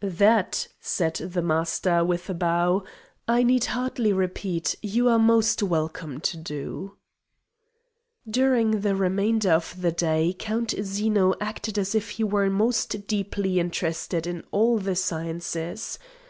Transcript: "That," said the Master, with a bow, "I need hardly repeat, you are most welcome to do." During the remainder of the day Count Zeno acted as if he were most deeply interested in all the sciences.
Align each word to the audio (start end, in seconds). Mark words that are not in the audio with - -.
"That," 0.00 0.68
said 0.78 1.14
the 1.14 1.40
Master, 1.40 2.04
with 2.04 2.28
a 2.28 2.34
bow, 2.34 2.84
"I 3.26 3.42
need 3.42 3.64
hardly 3.64 4.12
repeat, 4.12 4.74
you 4.82 5.08
are 5.08 5.18
most 5.18 5.62
welcome 5.62 6.20
to 6.20 6.36
do." 6.36 6.98
During 8.28 8.82
the 8.82 8.94
remainder 8.94 9.52
of 9.52 9.74
the 9.80 9.92
day 9.92 10.36
Count 10.38 10.74
Zeno 10.82 11.32
acted 11.40 11.78
as 11.78 11.94
if 11.94 12.10
he 12.10 12.24
were 12.24 12.50
most 12.50 13.06
deeply 13.06 13.58
interested 13.58 14.26
in 14.26 14.44
all 14.50 14.76
the 14.76 14.96
sciences. 14.96 15.98